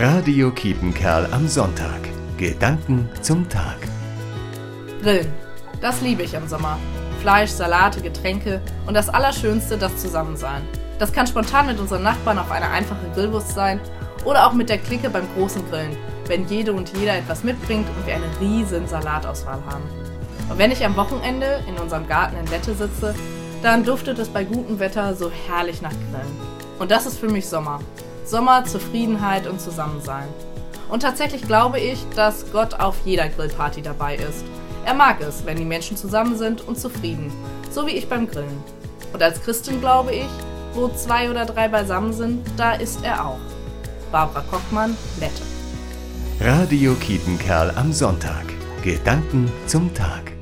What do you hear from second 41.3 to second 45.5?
oder drei beisammen sind, da ist er auch. Barbara Kochmann, Lette.